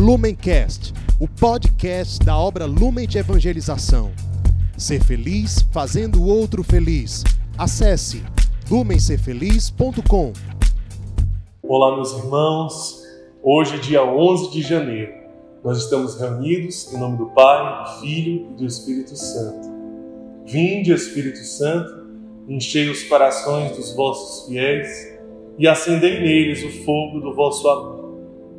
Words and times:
Lumencast, 0.00 0.94
o 1.20 1.28
podcast 1.28 2.24
da 2.24 2.34
obra 2.34 2.64
Lumen 2.64 3.06
de 3.06 3.18
Evangelização. 3.18 4.10
Ser 4.74 5.04
feliz 5.04 5.60
fazendo 5.70 6.22
o 6.22 6.26
outro 6.26 6.64
feliz. 6.64 7.22
Acesse 7.58 8.22
lumencerfeliz.com. 8.70 10.32
Olá, 11.62 11.96
meus 11.96 12.14
irmãos. 12.14 13.02
Hoje, 13.42 13.78
dia 13.80 14.02
11 14.02 14.50
de 14.50 14.62
janeiro, 14.62 15.12
nós 15.62 15.76
estamos 15.76 16.18
reunidos 16.18 16.90
em 16.94 16.98
nome 16.98 17.18
do 17.18 17.26
Pai, 17.26 17.84
do 17.84 18.00
Filho 18.00 18.52
e 18.52 18.54
do 18.54 18.64
Espírito 18.64 19.14
Santo. 19.14 19.68
Vinde, 20.46 20.94
Espírito 20.94 21.44
Santo, 21.44 22.06
enchei 22.48 22.88
os 22.88 23.02
corações 23.02 23.76
dos 23.76 23.94
vossos 23.94 24.48
fiéis 24.48 24.88
e 25.58 25.68
acendei 25.68 26.22
neles 26.22 26.64
o 26.64 26.84
fogo 26.86 27.20
do 27.20 27.34
vosso 27.34 27.68
amor. 27.68 27.99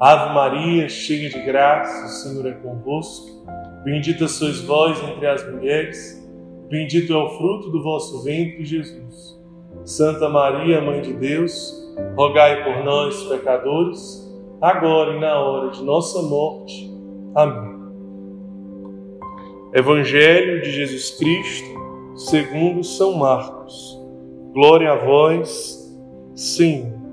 Ave 0.00 0.34
Maria, 0.34 0.88
cheia 0.88 1.30
de 1.30 1.40
graça, 1.42 2.06
o 2.06 2.08
Senhor 2.08 2.46
é 2.46 2.52
convosco. 2.52 3.44
Bendita 3.84 4.26
sois 4.26 4.60
vós 4.62 5.00
entre 5.04 5.26
as 5.26 5.48
mulheres, 5.52 6.28
bendito 6.68 7.12
é 7.12 7.16
o 7.16 7.30
fruto 7.30 7.70
do 7.70 7.82
vosso 7.82 8.22
ventre, 8.24 8.64
Jesus. 8.64 9.38
Santa 9.84 10.28
Maria, 10.28 10.80
Mãe 10.80 11.00
de 11.00 11.12
Deus, 11.12 11.72
rogai 12.16 12.64
por 12.64 12.84
nós, 12.84 13.22
pecadores, 13.24 14.24
agora 14.60 15.16
e 15.16 15.20
na 15.20 15.38
hora 15.38 15.70
de 15.70 15.82
nossa 15.84 16.22
morte. 16.22 16.90
Amém. 17.34 17.74
Evangelho 19.72 20.62
de 20.62 20.72
Jesus 20.72 21.10
Cristo, 21.18 21.68
segundo 22.16 22.82
São 22.82 23.16
Marcos. 23.18 24.00
Glória 24.52 24.92
a 24.92 24.96
vós, 24.96 25.94
Senhor. 26.34 27.03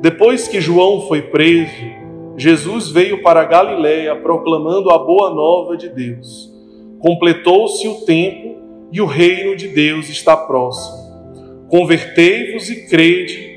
Depois 0.00 0.46
que 0.46 0.60
João 0.60 1.08
foi 1.08 1.22
preso, 1.22 1.72
Jesus 2.36 2.88
veio 2.88 3.20
para 3.20 3.44
Galiléia 3.44 4.14
proclamando 4.14 4.90
a 4.90 4.98
boa 4.98 5.30
nova 5.30 5.76
de 5.76 5.88
Deus. 5.88 6.52
Completou-se 7.00 7.86
o 7.88 7.96
tempo 8.04 8.56
e 8.92 9.00
o 9.00 9.06
reino 9.06 9.56
de 9.56 9.66
Deus 9.68 10.08
está 10.08 10.36
próximo. 10.36 11.66
Convertei-vos 11.68 12.70
e 12.70 12.86
crede 12.86 13.48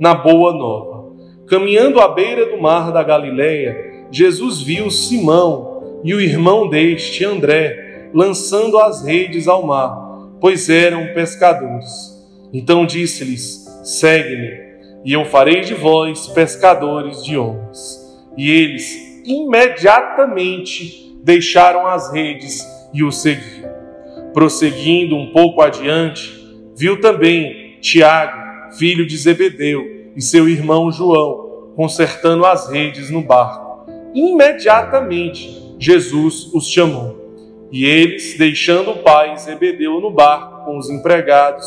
na 0.00 0.12
boa 0.12 0.52
nova. 0.52 1.14
Caminhando 1.46 2.00
à 2.00 2.08
beira 2.08 2.46
do 2.46 2.60
mar 2.60 2.92
da 2.92 3.02
Galiléia, 3.02 4.06
Jesus 4.10 4.60
viu 4.60 4.90
Simão 4.90 6.00
e 6.02 6.14
o 6.14 6.20
irmão 6.20 6.68
deste, 6.68 7.24
André, 7.24 8.10
lançando 8.12 8.76
as 8.78 9.04
redes 9.04 9.46
ao 9.46 9.64
mar, 9.64 10.36
pois 10.40 10.68
eram 10.68 11.14
pescadores. 11.14 12.12
Então 12.52 12.84
disse-lhes: 12.84 13.63
Segue-me, 13.84 14.64
e 15.04 15.12
eu 15.12 15.26
farei 15.26 15.60
de 15.60 15.74
vós 15.74 16.26
pescadores 16.28 17.22
de 17.22 17.36
homens. 17.36 18.02
E 18.34 18.50
eles 18.50 19.22
imediatamente 19.26 21.14
deixaram 21.22 21.86
as 21.86 22.10
redes 22.10 22.66
e 22.94 23.04
o 23.04 23.12
seguiram. 23.12 23.68
Prosseguindo 24.32 25.14
um 25.14 25.30
pouco 25.32 25.60
adiante, 25.60 26.32
viu 26.74 26.98
também 26.98 27.76
Tiago, 27.82 28.72
filho 28.78 29.06
de 29.06 29.18
Zebedeu, 29.18 30.12
e 30.16 30.22
seu 30.22 30.48
irmão 30.48 30.90
João, 30.90 31.72
consertando 31.76 32.46
as 32.46 32.70
redes 32.70 33.10
no 33.10 33.20
barco. 33.20 33.86
Imediatamente 34.14 35.76
Jesus 35.78 36.50
os 36.54 36.66
chamou. 36.68 37.68
E 37.70 37.84
eles, 37.84 38.38
deixando 38.38 38.92
o 38.92 38.98
pai 38.98 39.36
Zebedeu 39.36 40.00
no 40.00 40.10
barco 40.10 40.64
com 40.64 40.78
os 40.78 40.88
empregados, 40.88 41.66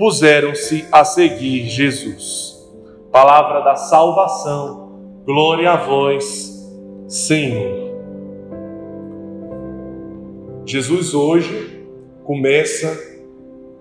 puseram-se 0.00 0.86
a 0.90 1.04
seguir 1.04 1.68
Jesus. 1.68 2.58
Palavra 3.12 3.60
da 3.60 3.76
salvação, 3.76 5.20
glória 5.26 5.72
a 5.72 5.76
vós, 5.76 6.66
Senhor. 7.06 7.90
Jesus 10.64 11.12
hoje 11.12 11.86
começa 12.24 12.98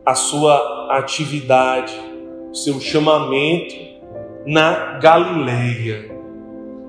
a 0.05 0.13
sua 0.13 0.97
atividade, 0.97 1.97
o 2.51 2.53
seu 2.53 2.81
chamamento 2.81 3.75
na 4.45 4.99
Galileia. 4.99 6.11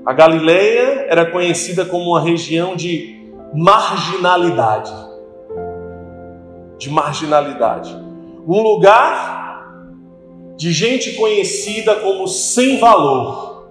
A 0.04 0.12
Galileia 0.12 1.06
era 1.08 1.30
conhecida 1.30 1.84
como 1.84 2.10
uma 2.10 2.20
região 2.20 2.74
de 2.74 3.30
marginalidade. 3.54 4.92
De 6.78 6.90
marginalidade 6.90 8.09
um 8.52 8.62
lugar 8.62 9.86
de 10.56 10.72
gente 10.72 11.12
conhecida 11.12 11.94
como 12.00 12.26
sem 12.26 12.78
valor, 12.78 13.70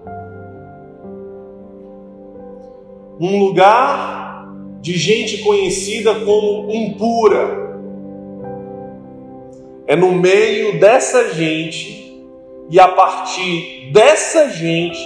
um 3.19 3.40
lugar 3.40 4.47
de 4.79 4.97
gente 4.97 5.40
conhecida 5.40 6.16
como 6.22 6.72
impura. 6.72 7.78
É 9.85 9.97
no 9.97 10.13
meio 10.13 10.79
dessa 10.79 11.34
gente 11.34 12.23
e 12.69 12.79
a 12.79 12.88
partir 12.88 13.91
dessa 13.91 14.50
gente 14.50 15.03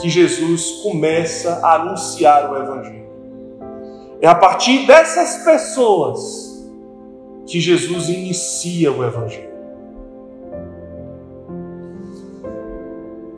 que 0.00 0.08
Jesus 0.08 0.80
começa 0.82 1.60
a 1.62 1.74
anunciar 1.74 2.50
o 2.50 2.56
Evangelho. 2.56 3.10
É 4.22 4.26
a 4.26 4.34
partir 4.34 4.86
dessas 4.86 5.44
pessoas 5.44 6.49
que 7.50 7.58
Jesus 7.58 8.08
inicia 8.08 8.92
o 8.92 9.04
Evangelho. 9.04 9.50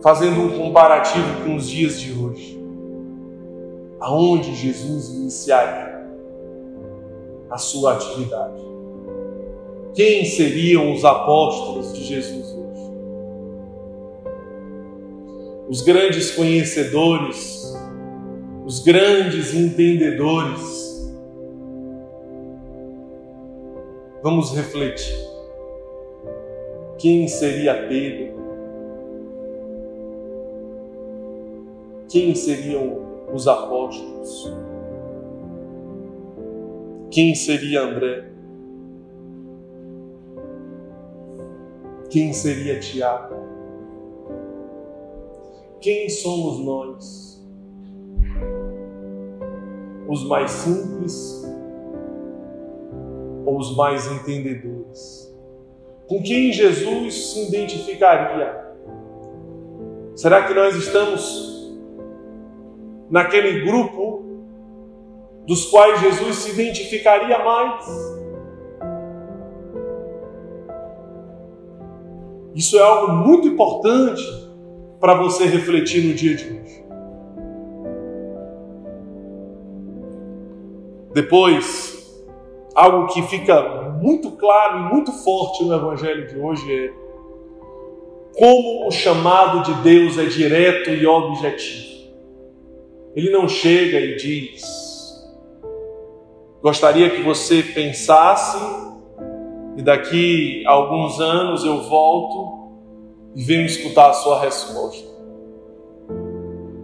Fazendo 0.02 0.38
um 0.42 0.50
comparativo 0.50 1.42
com 1.42 1.56
os 1.56 1.66
dias 1.66 1.98
de 1.98 2.12
hoje, 2.12 2.62
aonde 3.98 4.54
Jesus 4.54 5.08
iniciaria 5.14 6.06
a 7.50 7.56
sua 7.56 7.94
atividade. 7.94 8.60
Quem 9.94 10.26
seriam 10.26 10.92
os 10.92 11.06
apóstolos 11.06 11.94
de 11.94 12.04
Jesus 12.04 12.48
hoje? 12.48 12.92
Os 15.70 15.80
grandes 15.80 16.32
conhecedores, 16.32 17.74
os 18.66 18.80
grandes 18.80 19.54
entendedores, 19.54 20.81
Vamos 24.22 24.55
refletir. 24.55 25.16
Quem 26.97 27.27
seria 27.27 27.88
Pedro? 27.88 28.41
Quem 32.09 32.33
seriam 32.33 33.27
os 33.33 33.49
apóstolos? 33.49 34.53
Quem 37.10 37.34
seria 37.34 37.83
André? 37.83 38.31
Quem 42.09 42.33
seria 42.33 42.78
Tiago? 42.78 43.34
Quem 45.81 46.09
somos 46.09 46.65
nós? 46.65 47.44
Os 50.09 50.25
mais 50.28 50.48
simples 50.53 51.41
ou 53.53 53.59
os 53.59 53.77
mais 53.77 54.10
entendedores? 54.10 55.31
Com 56.09 56.22
quem 56.22 56.53
Jesus 56.53 57.33
se 57.33 57.49
identificaria? 57.49 58.63
Será 60.16 60.45
que 60.45 60.54
nós 60.54 60.75
estamos 60.75 61.71
naquele 63.10 63.65
grupo 63.66 64.25
dos 65.47 65.66
quais 65.66 66.01
Jesus 66.01 66.37
se 66.37 66.51
identificaria 66.53 67.39
mais? 67.45 67.87
Isso 72.54 72.78
é 72.78 72.83
algo 72.83 73.13
muito 73.13 73.49
importante 73.49 74.22
para 74.99 75.15
você 75.15 75.45
refletir 75.45 76.07
no 76.07 76.15
dia 76.15 76.37
de 76.37 76.45
hoje. 76.45 76.84
Depois, 81.15 82.02
algo 82.74 83.09
que 83.09 83.22
fica 83.22 83.98
muito 84.01 84.33
claro 84.33 84.78
e 84.78 84.95
muito 84.95 85.13
forte 85.13 85.65
no 85.65 85.74
Evangelho 85.74 86.27
de 86.27 86.39
hoje 86.39 86.72
é 86.72 87.03
como 88.34 88.89
o 88.89 88.91
chamado 88.91 89.63
de 89.63 89.74
Deus 89.83 90.19
é 90.19 90.24
direto 90.24 90.91
e 90.91 91.07
objetivo. 91.07 91.92
Ele 93.15 93.30
não 93.30 93.47
chega 93.47 94.01
e 94.01 94.16
diz: 94.16 94.63
Gostaria 96.63 97.10
que 97.10 97.22
você 97.22 97.63
pensasse 97.63 98.59
e 99.77 99.83
daqui 99.83 100.65
a 100.66 100.71
alguns 100.72 101.21
anos 101.21 101.65
eu 101.65 101.83
volto 101.83 102.72
e 103.34 103.42
venho 103.42 103.66
escutar 103.66 104.10
a 104.10 104.15
sua 104.15 104.41
resposta. 104.41 105.13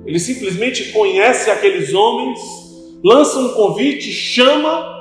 Ele 0.04 0.18
simplesmente 0.18 0.92
conhece 0.92 1.50
aqueles 1.50 1.92
homens, 1.92 2.40
lança 3.02 3.38
um 3.38 3.50
convite, 3.54 4.10
chama 4.10 4.97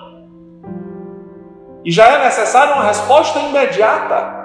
e 1.88 1.92
já 1.92 2.06
é 2.06 2.26
necessária 2.26 2.76
uma 2.76 2.84
resposta 2.84 3.40
imediata. 3.40 4.36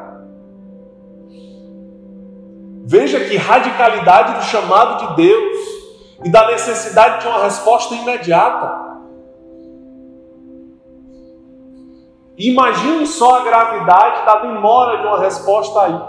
Veja 2.85 3.19
que 3.19 3.37
radicalidade 3.37 4.35
do 4.35 4.45
chamado 4.45 5.09
de 5.09 5.17
Deus 5.17 5.59
e 6.25 6.31
da 6.31 6.47
necessidade 6.47 7.21
de 7.21 7.27
uma 7.27 7.43
resposta 7.43 7.97
imediata. 7.97 8.93
Imagine 12.39 13.09
só 13.09 13.41
a 13.41 13.45
gravidade 13.45 14.25
da 14.25 14.37
demora 14.37 14.99
de 14.99 15.07
uma 15.09 15.19
resposta 15.19 15.81
aí. 15.83 16.01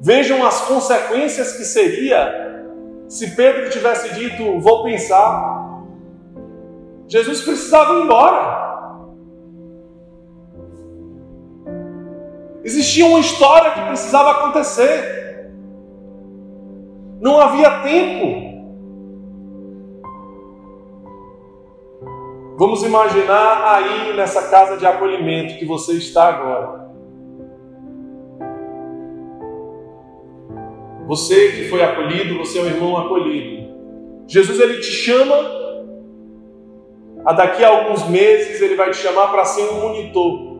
Vejam 0.00 0.46
as 0.46 0.60
consequências 0.60 1.56
que 1.56 1.64
seria 1.64 2.62
se 3.08 3.34
Pedro 3.34 3.68
tivesse 3.68 4.14
dito: 4.14 4.60
Vou 4.60 4.84
pensar. 4.84 5.59
Jesus 7.10 7.40
precisava 7.40 7.94
ir 7.94 8.04
embora. 8.04 8.60
Existia 12.62 13.04
uma 13.04 13.18
história 13.18 13.72
que 13.72 13.80
precisava 13.80 14.30
acontecer. 14.30 15.50
Não 17.20 17.40
havia 17.40 17.80
tempo. 17.80 18.48
Vamos 22.56 22.84
imaginar 22.84 23.74
aí 23.74 24.14
nessa 24.14 24.48
casa 24.48 24.76
de 24.76 24.86
acolhimento 24.86 25.58
que 25.58 25.64
você 25.64 25.94
está 25.94 26.28
agora. 26.28 26.90
Você 31.08 31.52
que 31.52 31.68
foi 31.68 31.82
acolhido, 31.82 32.38
você 32.38 32.60
é 32.60 32.62
um 32.62 32.66
irmão 32.66 32.96
acolhido. 32.96 33.68
Jesus 34.28 34.60
ele 34.60 34.78
te 34.78 34.92
chama 34.92 35.59
a 37.24 37.32
daqui 37.32 37.64
a 37.64 37.68
alguns 37.68 38.06
meses 38.08 38.60
ele 38.60 38.76
vai 38.76 38.90
te 38.90 38.96
chamar 38.96 39.28
para 39.28 39.44
ser 39.44 39.68
um 39.70 39.80
monitor. 39.80 40.50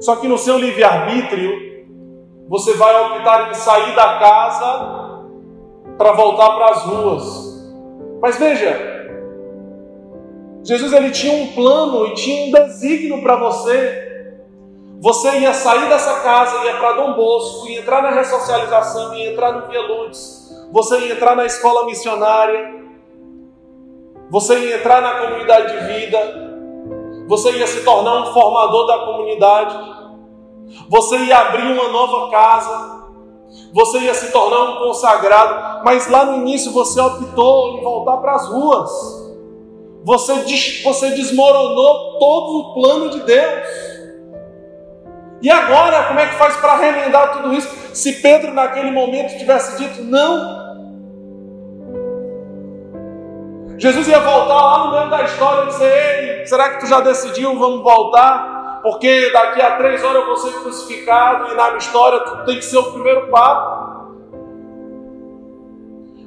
Só 0.00 0.16
que 0.16 0.28
no 0.28 0.36
seu 0.36 0.58
livre-arbítrio, 0.58 1.66
você 2.48 2.74
vai 2.74 2.94
optar 3.06 3.50
em 3.50 3.54
sair 3.54 3.94
da 3.94 4.18
casa 4.18 5.24
para 5.96 6.12
voltar 6.12 6.50
para 6.50 6.66
as 6.66 6.82
ruas. 6.82 7.46
Mas 8.20 8.38
veja, 8.38 8.96
Jesus 10.62 10.92
ele 10.92 11.10
tinha 11.10 11.32
um 11.32 11.52
plano 11.52 12.06
e 12.08 12.14
tinha 12.14 12.46
um 12.46 12.52
desígnio 12.52 13.22
para 13.22 13.36
você. 13.36 14.04
Você 15.00 15.38
ia 15.38 15.52
sair 15.52 15.88
dessa 15.88 16.20
casa, 16.20 16.64
ia 16.64 16.76
para 16.76 16.92
Dom 16.92 17.14
Bosco, 17.14 17.68
ia 17.68 17.80
entrar 17.80 18.02
na 18.02 18.10
ressocialização, 18.10 19.14
ia 19.14 19.30
entrar 19.30 19.52
no 19.52 19.68
Via 19.68 19.80
Luz, 19.80 20.50
você 20.72 20.98
ia 20.98 21.12
entrar 21.12 21.36
na 21.36 21.44
escola 21.44 21.86
missionária, 21.86 22.75
você 24.30 24.58
ia 24.58 24.76
entrar 24.76 25.00
na 25.00 25.20
comunidade 25.20 25.72
de 25.72 25.86
vida, 25.94 26.18
você 27.28 27.52
ia 27.52 27.66
se 27.66 27.84
tornar 27.84 28.22
um 28.22 28.32
formador 28.32 28.86
da 28.86 28.98
comunidade, 28.98 29.76
você 30.88 31.16
ia 31.16 31.38
abrir 31.38 31.72
uma 31.72 31.88
nova 31.88 32.30
casa, 32.30 32.96
você 33.72 33.98
ia 33.98 34.14
se 34.14 34.32
tornar 34.32 34.70
um 34.70 34.76
consagrado, 34.78 35.84
mas 35.84 36.08
lá 36.08 36.24
no 36.24 36.38
início 36.38 36.72
você 36.72 37.00
optou 37.00 37.78
em 37.78 37.82
voltar 37.82 38.16
para 38.18 38.34
as 38.34 38.48
ruas, 38.48 38.90
você, 40.04 40.34
você 40.84 41.10
desmoronou 41.10 42.18
todo 42.18 42.58
o 42.58 42.74
plano 42.74 43.10
de 43.10 43.20
Deus. 43.20 43.66
E 45.42 45.50
agora, 45.50 46.04
como 46.04 46.20
é 46.20 46.28
que 46.28 46.34
faz 46.36 46.56
para 46.56 46.76
remendar 46.76 47.32
tudo 47.32 47.52
isso? 47.52 47.68
Se 47.92 48.14
Pedro 48.22 48.54
naquele 48.54 48.90
momento 48.90 49.36
tivesse 49.36 49.76
dito 49.76 50.02
não, 50.04 50.65
Jesus 53.78 54.08
ia 54.08 54.20
voltar 54.20 54.54
lá 54.54 54.84
no 54.84 54.92
meio 54.92 55.10
da 55.10 55.22
história 55.22 55.64
e 55.64 55.66
dizer: 55.66 56.38
Ei, 56.38 56.46
será 56.46 56.70
que 56.70 56.80
tu 56.80 56.86
já 56.86 57.00
decidiu? 57.00 57.58
Vamos 57.58 57.82
voltar? 57.82 58.80
Porque 58.82 59.30
daqui 59.30 59.60
a 59.60 59.76
três 59.76 60.02
horas 60.02 60.16
eu 60.16 60.26
vou 60.26 60.36
ser 60.36 60.52
crucificado 60.60 61.52
e 61.52 61.54
na 61.54 61.76
história 61.76 62.20
tu 62.20 62.44
tem 62.44 62.56
que 62.56 62.64
ser 62.64 62.78
o 62.78 62.92
primeiro 62.92 63.28
papo. 63.28 63.86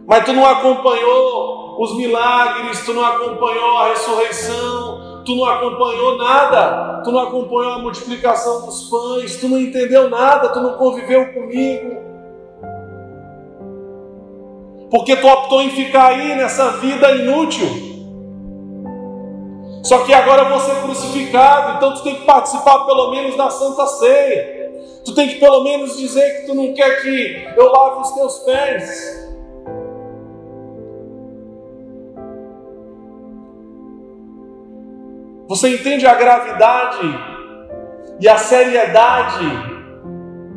Mas 0.05 0.25
tu 0.25 0.33
não 0.33 0.45
acompanhou 0.45 1.77
os 1.79 1.95
milagres, 1.95 2.85
tu 2.85 2.93
não 2.93 3.05
acompanhou 3.05 3.77
a 3.77 3.87
ressurreição, 3.89 5.23
tu 5.23 5.35
não 5.35 5.45
acompanhou 5.45 6.17
nada, 6.17 7.01
tu 7.03 7.11
não 7.11 7.19
acompanhou 7.21 7.73
a 7.73 7.79
multiplicação 7.79 8.65
dos 8.65 8.89
pães, 8.89 9.39
tu 9.39 9.47
não 9.47 9.57
entendeu 9.57 10.09
nada, 10.09 10.49
tu 10.49 10.59
não 10.59 10.73
conviveu 10.73 11.33
comigo 11.33 11.98
porque 14.89 15.15
tu 15.15 15.27
optou 15.27 15.61
em 15.61 15.69
ficar 15.69 16.07
aí 16.07 16.35
nessa 16.35 16.71
vida 16.77 17.11
inútil. 17.11 17.67
Só 19.83 19.99
que 19.99 20.13
agora 20.13 20.45
você 20.49 20.71
é 20.71 20.81
crucificado, 20.81 21.77
então 21.77 21.93
tu 21.93 22.03
tem 22.03 22.15
que 22.15 22.25
participar 22.25 22.85
pelo 22.85 23.11
menos 23.11 23.35
da 23.37 23.49
Santa 23.49 23.85
Ceia. 23.85 24.59
Tu 25.05 25.13
tem 25.13 25.29
que 25.29 25.35
pelo 25.35 25.63
menos 25.63 25.97
dizer 25.97 26.41
que 26.41 26.47
tu 26.47 26.55
não 26.55 26.73
quer 26.73 27.01
que 27.01 27.47
eu 27.55 27.71
lave 27.71 28.01
os 28.01 28.11
teus 28.11 28.39
pés. 28.39 29.29
Você 35.47 35.69
entende 35.69 36.05
a 36.05 36.13
gravidade 36.13 37.07
e 38.19 38.29
a 38.29 38.37
seriedade 38.37 39.45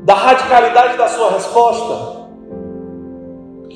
da 0.05 0.15
radicalidade 0.15 0.99
da 0.99 1.09
sua 1.09 1.31
resposta? 1.31 2.22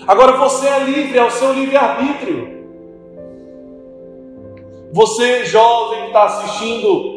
Agora 0.07 0.37
você 0.37 0.69
é 0.69 0.79
livre, 0.81 1.19
é 1.19 1.25
o 1.25 1.31
seu 1.31 1.53
livre-arbítrio. 1.53 2.57
Você, 4.93 5.45
jovem, 5.45 6.03
que 6.03 6.07
está 6.07 6.25
assistindo 6.25 7.17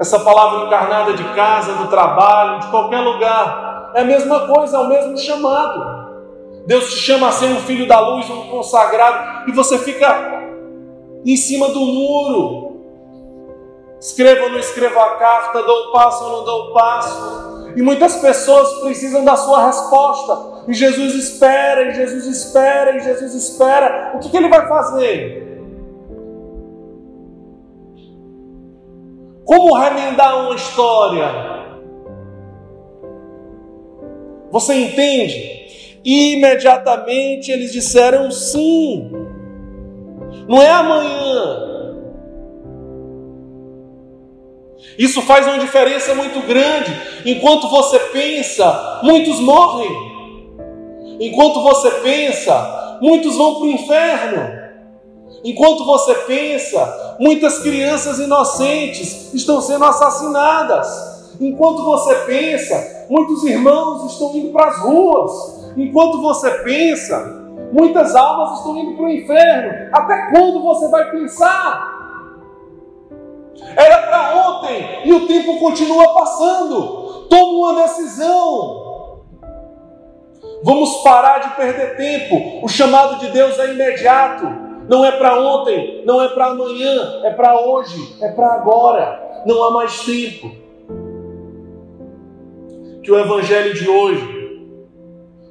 essa 0.00 0.18
palavra 0.20 0.66
encarnada 0.66 1.12
de 1.12 1.24
casa, 1.34 1.74
do 1.74 1.86
trabalho, 1.88 2.60
de 2.60 2.66
qualquer 2.68 3.00
lugar, 3.00 3.92
é 3.94 4.00
a 4.00 4.04
mesma 4.04 4.46
coisa, 4.46 4.76
é 4.76 4.80
o 4.80 4.88
mesmo 4.88 5.16
chamado. 5.16 6.08
Deus 6.66 6.90
te 6.90 7.00
chama 7.00 7.28
a 7.28 7.32
ser 7.32 7.46
um 7.46 7.60
filho 7.60 7.86
da 7.86 8.00
luz, 8.00 8.28
um 8.28 8.48
consagrado, 8.48 9.48
e 9.48 9.52
você 9.52 9.78
fica 9.78 10.42
em 11.24 11.36
cima 11.36 11.68
do 11.68 11.80
muro. 11.80 12.68
Escreva 14.00 14.44
ou 14.44 14.50
não 14.50 14.58
escreva 14.58 15.02
a 15.02 15.10
carta, 15.16 15.62
dou 15.62 15.88
o 15.88 15.92
passo 15.92 16.24
ou 16.24 16.32
não 16.32 16.44
dou 16.44 16.62
o 16.64 16.72
passo. 16.72 17.72
E 17.76 17.82
muitas 17.82 18.16
pessoas 18.16 18.80
precisam 18.80 19.24
da 19.24 19.36
sua 19.36 19.66
resposta. 19.66 20.57
E 20.68 20.74
Jesus 20.74 21.14
espera, 21.14 21.88
e 21.88 21.94
Jesus 21.94 22.26
espera, 22.26 22.96
e 22.96 23.00
Jesus 23.00 23.34
espera. 23.34 24.12
O 24.14 24.18
que, 24.18 24.28
que 24.28 24.36
ele 24.36 24.48
vai 24.48 24.68
fazer? 24.68 25.62
Como 29.44 29.74
remendar 29.74 30.44
uma 30.44 30.54
história? 30.54 31.26
Você 34.50 34.74
entende? 34.74 35.98
E 36.04 36.34
imediatamente 36.34 37.50
eles 37.50 37.72
disseram 37.72 38.30
sim. 38.30 39.10
Não 40.46 40.60
é 40.60 40.70
amanhã, 40.70 41.68
Isso 44.98 45.22
faz 45.22 45.46
uma 45.46 45.60
diferença 45.60 46.12
muito 46.14 46.40
grande. 46.44 46.90
Enquanto 47.24 47.68
você 47.68 47.98
pensa, 48.00 49.00
muitos 49.04 49.38
morrem. 49.38 50.07
Enquanto 51.18 51.62
você 51.62 51.90
pensa, 51.90 52.98
muitos 53.00 53.36
vão 53.36 53.56
para 53.56 53.64
o 53.64 53.70
inferno. 53.70 54.68
Enquanto 55.44 55.84
você 55.84 56.14
pensa, 56.14 57.16
muitas 57.18 57.58
crianças 57.60 58.18
inocentes 58.18 59.32
estão 59.34 59.60
sendo 59.60 59.84
assassinadas. 59.84 61.36
Enquanto 61.40 61.84
você 61.84 62.14
pensa, 62.26 63.06
muitos 63.08 63.44
irmãos 63.44 64.12
estão 64.12 64.34
indo 64.34 64.52
para 64.52 64.68
as 64.68 64.78
ruas. 64.80 65.72
Enquanto 65.76 66.20
você 66.20 66.50
pensa, 66.62 67.46
muitas 67.72 68.16
almas 68.16 68.58
estão 68.58 68.76
indo 68.76 68.96
para 68.96 69.06
o 69.06 69.10
inferno. 69.10 69.88
Até 69.92 70.30
quando 70.30 70.62
você 70.62 70.88
vai 70.88 71.10
pensar? 71.10 71.96
Era 73.76 73.98
para 74.02 74.48
ontem 74.48 75.02
e 75.04 75.12
o 75.12 75.26
tempo 75.26 75.58
continua 75.58 76.14
passando. 76.14 77.26
Toma 77.28 77.72
uma 77.72 77.82
decisão. 77.82 78.87
Vamos 80.62 81.02
parar 81.02 81.38
de 81.38 81.56
perder 81.56 81.96
tempo. 81.96 82.64
O 82.64 82.68
chamado 82.68 83.20
de 83.20 83.30
Deus 83.30 83.58
é 83.58 83.72
imediato. 83.72 84.46
Não 84.88 85.04
é 85.04 85.12
para 85.12 85.38
ontem, 85.38 86.02
não 86.06 86.22
é 86.22 86.28
para 86.28 86.46
amanhã, 86.46 87.20
é 87.24 87.30
para 87.30 87.60
hoje, 87.60 88.16
é 88.22 88.28
para 88.28 88.54
agora. 88.54 89.42
Não 89.46 89.62
há 89.64 89.70
mais 89.70 90.00
tempo. 90.00 90.50
Que 93.02 93.12
o 93.12 93.18
Evangelho 93.18 93.74
de 93.74 93.88
hoje 93.88 94.66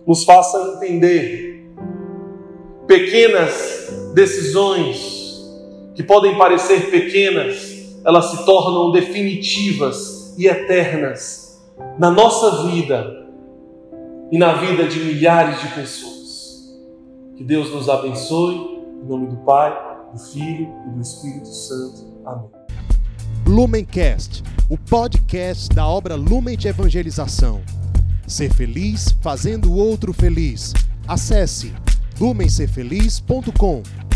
nos 0.06 0.24
faça 0.24 0.76
entender 0.76 1.72
pequenas 2.88 4.12
decisões 4.14 5.18
que 5.94 6.02
podem 6.02 6.38
parecer 6.38 6.90
pequenas, 6.90 8.00
elas 8.06 8.26
se 8.26 8.46
tornam 8.46 8.92
definitivas 8.92 10.36
e 10.38 10.48
eternas 10.48 11.60
na 11.98 12.10
nossa 12.10 12.64
vida 12.68 13.17
e 14.32 14.38
na 14.38 14.54
vida 14.54 14.88
de 14.88 15.00
milhares 15.00 15.62
de 15.62 15.68
pessoas. 15.70 16.18
Que 17.36 17.44
Deus 17.44 17.72
nos 17.72 17.88
abençoe, 17.88 18.56
em 18.56 19.08
nome 19.08 19.28
do 19.28 19.38
Pai, 19.38 19.72
do 20.12 20.20
Filho 20.20 20.68
e 20.88 20.90
do 20.96 21.02
Espírito 21.02 21.48
Santo. 21.48 22.22
Amém. 22.26 22.50
Lumencast, 23.46 24.44
o 24.70 24.78
podcast 24.78 25.70
da 25.70 25.88
obra 25.88 26.16
Lumen 26.16 26.58
de 26.58 26.68
Evangelização. 26.68 27.62
Ser 28.28 28.54
feliz 28.54 29.16
fazendo 29.22 29.72
o 29.72 29.78
outro 29.78 30.12
feliz. 30.12 30.74
Acesse 31.08 31.74
lumencerfeliz.com. 32.20 34.07